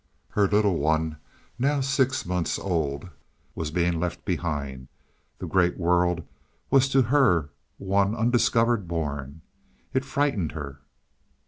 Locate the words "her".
0.29-0.47, 7.03-7.51, 10.53-10.79